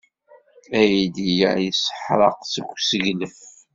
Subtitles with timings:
[0.79, 3.37] Aydi-a yesseḥraq seg usseglef.